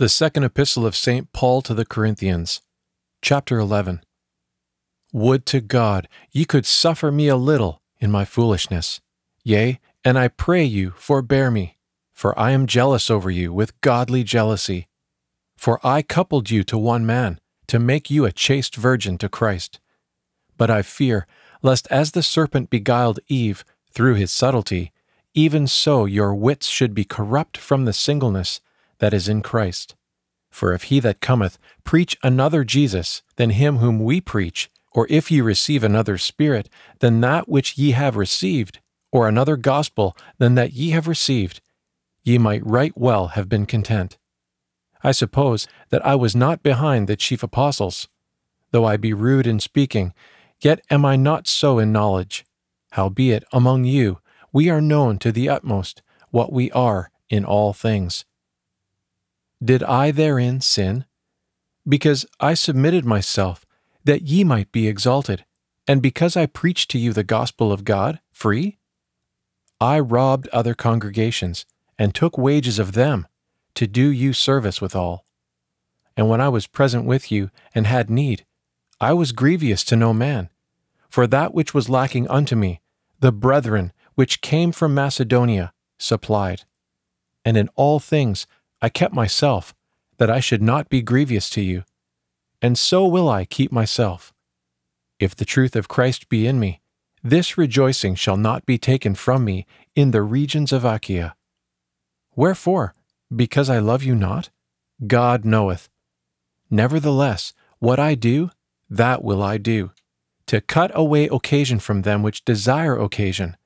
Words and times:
The 0.00 0.08
Second 0.08 0.44
Epistle 0.44 0.86
of 0.86 0.96
St. 0.96 1.30
Paul 1.30 1.60
to 1.60 1.74
the 1.74 1.84
Corinthians, 1.84 2.62
Chapter 3.20 3.58
11. 3.58 4.02
Would 5.12 5.44
to 5.44 5.60
God 5.60 6.08
ye 6.32 6.46
could 6.46 6.64
suffer 6.64 7.12
me 7.12 7.28
a 7.28 7.36
little 7.36 7.82
in 7.98 8.10
my 8.10 8.24
foolishness. 8.24 9.02
Yea, 9.44 9.78
and 10.02 10.18
I 10.18 10.28
pray 10.28 10.64
you, 10.64 10.92
forbear 10.92 11.50
me, 11.50 11.76
for 12.14 12.32
I 12.38 12.52
am 12.52 12.66
jealous 12.66 13.10
over 13.10 13.30
you 13.30 13.52
with 13.52 13.78
godly 13.82 14.24
jealousy. 14.24 14.86
For 15.58 15.78
I 15.86 16.00
coupled 16.00 16.50
you 16.50 16.64
to 16.64 16.78
one 16.78 17.04
man, 17.04 17.38
to 17.66 17.78
make 17.78 18.10
you 18.10 18.24
a 18.24 18.32
chaste 18.32 18.76
virgin 18.76 19.18
to 19.18 19.28
Christ. 19.28 19.80
But 20.56 20.70
I 20.70 20.80
fear, 20.80 21.26
lest 21.60 21.86
as 21.90 22.12
the 22.12 22.22
serpent 22.22 22.70
beguiled 22.70 23.20
Eve 23.28 23.66
through 23.92 24.14
his 24.14 24.32
subtlety, 24.32 24.92
even 25.34 25.66
so 25.66 26.06
your 26.06 26.34
wits 26.34 26.68
should 26.68 26.94
be 26.94 27.04
corrupt 27.04 27.58
from 27.58 27.84
the 27.84 27.92
singleness 27.92 28.62
that 29.00 29.12
is 29.12 29.28
in 29.28 29.42
Christ. 29.42 29.94
For 30.50 30.72
if 30.72 30.84
he 30.84 31.00
that 31.00 31.20
cometh 31.20 31.58
preach 31.84 32.16
another 32.22 32.64
Jesus 32.64 33.22
than 33.36 33.50
him 33.50 33.76
whom 33.76 33.98
we 33.98 34.20
preach, 34.20 34.70
or 34.92 35.06
if 35.10 35.30
ye 35.30 35.40
receive 35.40 35.84
another 35.84 36.18
Spirit 36.18 36.68
than 37.00 37.20
that 37.20 37.48
which 37.48 37.78
ye 37.78 37.92
have 37.92 38.16
received, 38.16 38.80
or 39.12 39.28
another 39.28 39.56
gospel 39.56 40.16
than 40.38 40.54
that 40.54 40.72
ye 40.72 40.90
have 40.90 41.08
received, 41.08 41.60
ye 42.22 42.38
might 42.38 42.64
right 42.66 42.96
well 42.96 43.28
have 43.28 43.48
been 43.48 43.66
content. 43.66 44.18
I 45.02 45.12
suppose 45.12 45.66
that 45.90 46.04
I 46.04 46.14
was 46.14 46.36
not 46.36 46.62
behind 46.62 47.08
the 47.08 47.16
chief 47.16 47.42
apostles. 47.42 48.08
Though 48.70 48.84
I 48.84 48.96
be 48.96 49.12
rude 49.12 49.46
in 49.46 49.58
speaking, 49.60 50.12
yet 50.60 50.80
am 50.90 51.04
I 51.04 51.16
not 51.16 51.48
so 51.48 51.78
in 51.78 51.92
knowledge. 51.92 52.44
Howbeit, 52.92 53.44
among 53.52 53.84
you, 53.84 54.18
we 54.52 54.68
are 54.68 54.80
known 54.80 55.18
to 55.20 55.32
the 55.32 55.48
utmost 55.48 56.02
what 56.30 56.52
we 56.52 56.70
are 56.72 57.10
in 57.28 57.44
all 57.44 57.72
things. 57.72 58.24
Did 59.62 59.82
I 59.82 60.10
therein 60.10 60.60
sin? 60.60 61.04
Because 61.86 62.24
I 62.38 62.54
submitted 62.54 63.04
myself, 63.04 63.66
that 64.04 64.22
ye 64.22 64.42
might 64.44 64.72
be 64.72 64.88
exalted, 64.88 65.44
and 65.86 66.00
because 66.00 66.36
I 66.36 66.46
preached 66.46 66.90
to 66.92 66.98
you 66.98 67.12
the 67.12 67.24
gospel 67.24 67.72
of 67.72 67.84
God 67.84 68.20
free? 68.32 68.78
I 69.80 69.98
robbed 69.98 70.48
other 70.48 70.74
congregations, 70.74 71.66
and 71.98 72.14
took 72.14 72.38
wages 72.38 72.78
of 72.78 72.92
them, 72.92 73.26
to 73.74 73.86
do 73.86 74.08
you 74.08 74.32
service 74.32 74.80
withal. 74.80 75.24
And 76.16 76.28
when 76.28 76.40
I 76.40 76.48
was 76.48 76.66
present 76.66 77.04
with 77.04 77.30
you, 77.30 77.50
and 77.74 77.86
had 77.86 78.08
need, 78.08 78.44
I 79.00 79.12
was 79.12 79.32
grievous 79.32 79.84
to 79.84 79.96
no 79.96 80.12
man. 80.12 80.48
For 81.08 81.26
that 81.26 81.52
which 81.52 81.74
was 81.74 81.88
lacking 81.88 82.28
unto 82.28 82.56
me, 82.56 82.80
the 83.20 83.32
brethren 83.32 83.92
which 84.14 84.40
came 84.40 84.72
from 84.72 84.94
Macedonia 84.94 85.72
supplied. 85.98 86.64
And 87.44 87.56
in 87.56 87.68
all 87.74 88.00
things 88.00 88.46
I 88.82 88.88
kept 88.88 89.14
myself, 89.14 89.74
that 90.18 90.30
I 90.30 90.40
should 90.40 90.62
not 90.62 90.88
be 90.88 91.02
grievous 91.02 91.50
to 91.50 91.60
you. 91.60 91.84
And 92.62 92.78
so 92.78 93.06
will 93.06 93.28
I 93.28 93.44
keep 93.44 93.72
myself. 93.72 94.32
If 95.18 95.34
the 95.36 95.44
truth 95.44 95.76
of 95.76 95.88
Christ 95.88 96.28
be 96.28 96.46
in 96.46 96.58
me, 96.58 96.80
this 97.22 97.58
rejoicing 97.58 98.14
shall 98.14 98.36
not 98.36 98.64
be 98.64 98.78
taken 98.78 99.14
from 99.14 99.44
me 99.44 99.66
in 99.94 100.10
the 100.10 100.22
regions 100.22 100.72
of 100.72 100.84
Achaia. 100.84 101.34
Wherefore? 102.34 102.94
Because 103.34 103.68
I 103.68 103.78
love 103.78 104.02
you 104.02 104.14
not? 104.14 104.50
God 105.06 105.44
knoweth. 105.44 105.88
Nevertheless, 106.70 107.52
what 107.78 107.98
I 107.98 108.14
do, 108.14 108.50
that 108.88 109.22
will 109.22 109.42
I 109.42 109.58
do, 109.58 109.90
to 110.46 110.60
cut 110.60 110.90
away 110.94 111.26
occasion 111.26 111.78
from 111.78 112.02
them 112.02 112.22
which 112.22 112.44
desire 112.44 112.96
occasion, 112.96 113.56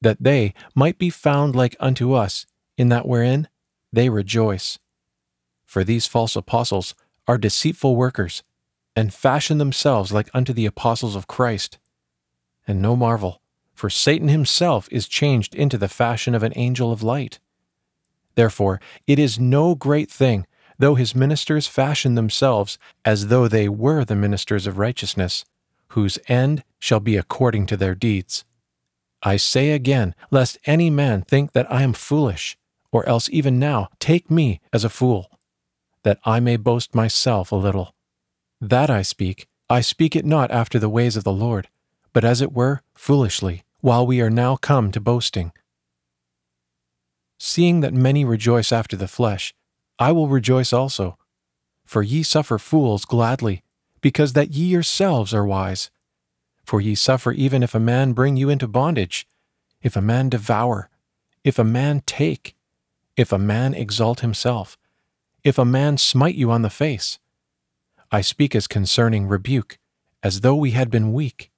that 0.00 0.22
they 0.22 0.54
might 0.74 0.98
be 0.98 1.10
found 1.10 1.54
like 1.54 1.76
unto 1.80 2.12
us 2.12 2.46
in 2.76 2.88
that 2.88 3.06
wherein 3.06 3.48
they 3.94 4.08
rejoice. 4.08 4.78
For 5.64 5.84
these 5.84 6.06
false 6.06 6.36
apostles 6.36 6.94
are 7.26 7.38
deceitful 7.38 7.96
workers, 7.96 8.42
and 8.94 9.14
fashion 9.14 9.58
themselves 9.58 10.12
like 10.12 10.28
unto 10.34 10.52
the 10.52 10.66
apostles 10.66 11.16
of 11.16 11.26
Christ. 11.26 11.78
And 12.66 12.80
no 12.80 12.96
marvel, 12.96 13.40
for 13.74 13.90
Satan 13.90 14.28
himself 14.28 14.88
is 14.90 15.08
changed 15.08 15.54
into 15.54 15.78
the 15.78 15.88
fashion 15.88 16.34
of 16.34 16.42
an 16.42 16.52
angel 16.56 16.92
of 16.92 17.02
light. 17.02 17.40
Therefore, 18.34 18.80
it 19.06 19.18
is 19.18 19.38
no 19.38 19.74
great 19.74 20.10
thing, 20.10 20.46
though 20.78 20.94
his 20.96 21.14
ministers 21.14 21.66
fashion 21.66 22.14
themselves 22.14 22.78
as 23.04 23.28
though 23.28 23.48
they 23.48 23.68
were 23.68 24.04
the 24.04 24.16
ministers 24.16 24.66
of 24.66 24.78
righteousness, 24.78 25.44
whose 25.88 26.18
end 26.28 26.64
shall 26.78 27.00
be 27.00 27.16
according 27.16 27.66
to 27.66 27.76
their 27.76 27.94
deeds. 27.94 28.44
I 29.22 29.36
say 29.36 29.70
again, 29.70 30.14
lest 30.30 30.58
any 30.66 30.90
man 30.90 31.22
think 31.22 31.52
that 31.52 31.70
I 31.72 31.82
am 31.82 31.92
foolish 31.92 32.56
or 32.94 33.06
else 33.08 33.28
even 33.32 33.58
now 33.58 33.88
take 33.98 34.30
me 34.30 34.60
as 34.72 34.84
a 34.84 34.88
fool, 34.88 35.28
that 36.04 36.20
I 36.24 36.38
may 36.38 36.56
boast 36.56 36.94
myself 36.94 37.50
a 37.50 37.56
little. 37.56 37.92
That 38.60 38.88
I 38.88 39.02
speak, 39.02 39.48
I 39.68 39.80
speak 39.80 40.14
it 40.14 40.24
not 40.24 40.52
after 40.52 40.78
the 40.78 40.88
ways 40.88 41.16
of 41.16 41.24
the 41.24 41.32
Lord, 41.32 41.68
but 42.12 42.24
as 42.24 42.40
it 42.40 42.52
were 42.52 42.82
foolishly, 42.94 43.64
while 43.80 44.06
we 44.06 44.20
are 44.20 44.30
now 44.30 44.54
come 44.54 44.92
to 44.92 45.00
boasting. 45.00 45.50
Seeing 47.36 47.80
that 47.80 47.92
many 47.92 48.24
rejoice 48.24 48.70
after 48.70 48.96
the 48.96 49.08
flesh, 49.08 49.52
I 49.98 50.12
will 50.12 50.28
rejoice 50.28 50.72
also. 50.72 51.18
For 51.84 52.00
ye 52.00 52.22
suffer 52.22 52.58
fools 52.58 53.04
gladly, 53.04 53.64
because 54.02 54.34
that 54.34 54.52
ye 54.52 54.66
yourselves 54.66 55.34
are 55.34 55.44
wise. 55.44 55.90
For 56.64 56.80
ye 56.80 56.94
suffer 56.94 57.32
even 57.32 57.64
if 57.64 57.74
a 57.74 57.80
man 57.80 58.12
bring 58.12 58.36
you 58.36 58.50
into 58.50 58.68
bondage, 58.68 59.26
if 59.82 59.96
a 59.96 60.00
man 60.00 60.28
devour, 60.28 60.90
if 61.42 61.58
a 61.58 61.64
man 61.64 62.00
take, 62.06 62.54
if 63.16 63.32
a 63.32 63.38
man 63.38 63.74
exalt 63.74 64.20
himself, 64.20 64.76
if 65.42 65.58
a 65.58 65.64
man 65.64 65.98
smite 65.98 66.34
you 66.34 66.50
on 66.50 66.62
the 66.62 66.70
face. 66.70 67.18
I 68.10 68.20
speak 68.20 68.54
as 68.54 68.66
concerning 68.66 69.26
rebuke, 69.26 69.78
as 70.22 70.40
though 70.40 70.54
we 70.54 70.70
had 70.70 70.90
been 70.90 71.12
weak. 71.12 71.50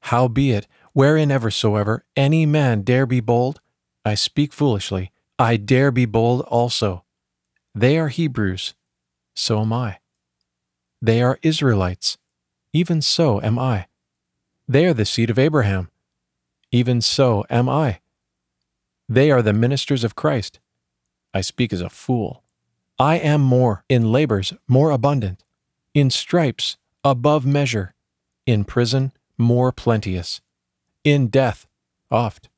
Howbeit, 0.00 0.66
wherein 0.92 1.30
ever 1.30 1.50
soever 1.50 2.04
any 2.14 2.46
man 2.46 2.82
dare 2.82 3.06
be 3.06 3.20
bold, 3.20 3.60
I 4.04 4.14
speak 4.14 4.52
foolishly, 4.52 5.12
I 5.38 5.56
dare 5.56 5.90
be 5.90 6.04
bold 6.04 6.42
also. 6.42 7.04
They 7.74 7.98
are 7.98 8.08
Hebrews, 8.08 8.74
so 9.34 9.60
am 9.60 9.72
I. 9.72 9.98
They 11.02 11.22
are 11.22 11.38
Israelites, 11.42 12.18
even 12.72 13.02
so 13.02 13.40
am 13.42 13.58
I. 13.58 13.86
They 14.68 14.86
are 14.86 14.94
the 14.94 15.04
seed 15.04 15.30
of 15.30 15.38
Abraham, 15.38 15.90
even 16.70 17.00
so 17.00 17.44
am 17.50 17.68
I. 17.68 18.00
They 19.14 19.30
are 19.30 19.42
the 19.42 19.52
ministers 19.52 20.02
of 20.02 20.16
Christ. 20.16 20.58
I 21.32 21.40
speak 21.40 21.72
as 21.72 21.80
a 21.80 21.88
fool. 21.88 22.42
I 22.98 23.14
am 23.14 23.42
more, 23.42 23.84
in 23.88 24.10
labors 24.10 24.54
more 24.66 24.90
abundant, 24.90 25.44
in 25.94 26.10
stripes 26.10 26.78
above 27.04 27.46
measure, 27.46 27.94
in 28.44 28.64
prison 28.64 29.12
more 29.38 29.70
plenteous, 29.70 30.40
in 31.04 31.28
death 31.28 31.68
oft. 32.10 32.48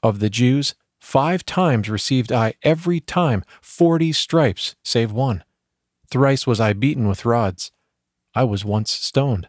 Of 0.00 0.20
the 0.20 0.30
Jews, 0.30 0.76
five 1.00 1.44
times 1.44 1.90
received 1.90 2.30
I 2.30 2.54
every 2.62 3.00
time 3.00 3.42
forty 3.60 4.12
stripes, 4.12 4.76
save 4.84 5.10
one. 5.10 5.42
Thrice 6.08 6.46
was 6.46 6.60
I 6.60 6.72
beaten 6.72 7.08
with 7.08 7.24
rods. 7.24 7.72
I 8.32 8.44
was 8.44 8.64
once 8.64 8.92
stoned. 8.92 9.48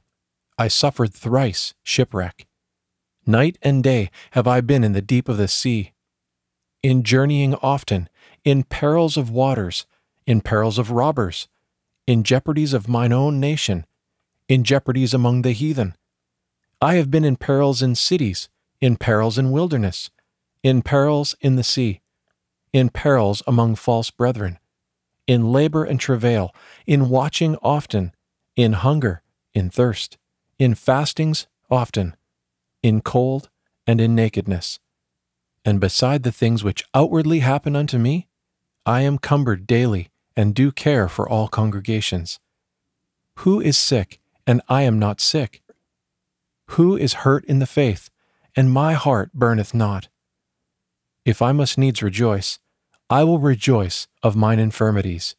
I 0.58 0.69
suffered 0.69 1.13
thrice 1.13 1.75
shipwreck. 1.84 2.47
Night 3.28 3.59
and 3.62 3.84
day 3.84 4.09
have 4.31 4.47
I 4.47 4.62
been 4.62 4.84
in 4.84 4.94
the 4.94 5.03
deep 5.03 5.29
of 5.29 5.38
the 5.38 5.47
sea 5.47 5.91
in 6.84 7.03
journeying 7.03 7.56
often, 7.56 8.09
in 8.44 8.64
perils 8.64 9.18
of 9.18 9.30
waters, 9.30 9.86
in 10.25 10.42
perils 10.42 10.78
of 10.78 10.92
robbers, 10.92 11.47
in 12.08 12.24
jeopardies 12.24 12.74
of 12.74 12.88
mine 12.88 13.14
own 13.14 13.40
nation, 13.40 13.86
in 14.47 14.64
jeopardies 14.64 15.14
among 15.14 15.41
the 15.41 15.52
heathen. 15.52 15.96
I 16.81 16.96
have 16.96 17.12
been 17.12 17.24
in 17.24 17.36
perils 17.36 17.81
in 17.81 17.96
cities, 17.96 18.50
in 18.80 18.96
perils 18.96 19.38
in 19.38 19.52
wilderness, 19.52 20.09
in 20.64 20.81
perils 20.81 21.36
in 21.41 21.56
the 21.56 21.64
sea, 21.64 22.02
in 22.74 22.90
perils 22.90 23.44
among 23.46 23.75
false 23.75 24.09
brethren, 24.09 24.58
in 25.28 25.52
labor 25.52 25.84
and 25.84 26.00
travail, 26.00 26.53
in 26.88 27.09
watching 27.09 27.56
often, 27.61 28.14
in 28.56 28.73
hunger, 28.73 29.22
in 29.53 29.70
thirst, 29.70 30.17
in 30.58 30.73
fastings 30.73 31.47
often, 31.70 32.16
in 32.82 33.02
cold 33.02 33.50
and 33.85 34.02
in 34.02 34.16
nakedness. 34.16 34.79
And 35.63 35.79
beside 35.79 36.23
the 36.23 36.31
things 36.31 36.63
which 36.63 36.84
outwardly 36.93 37.40
happen 37.40 37.75
unto 37.75 37.97
me, 37.97 38.28
I 38.85 39.02
am 39.02 39.17
cumbered 39.17 39.67
daily 39.67 40.09
and 40.35 40.55
do 40.55 40.72
care 40.72 41.08
for 41.08 41.29
all 41.29 41.47
congregations. 41.47 42.40
Who 43.40 43.61
is 43.61 43.78
sick, 43.78 44.19
and 44.47 44.61
I 44.67 44.84
am 44.84 44.97
not 44.97 45.22
sick? 45.22 45.61
Who 46.72 46.97
is 46.97 47.25
hurt 47.25 47.46
in 47.46 47.59
the 47.59 47.66
faith, 47.66 48.09
and 48.55 48.72
my 48.72 48.93
heart 48.93 49.34
burneth 49.34 49.73
not? 49.73 50.08
If 51.25 51.41
I 51.41 51.52
must 51.52 51.78
needs 51.78 52.02
rejoice, 52.02 52.59
I 53.09 53.23
will 53.23 53.40
rejoice 53.40 54.08
of 54.23 54.35
mine 54.35 54.58
infirmities, 54.58 55.35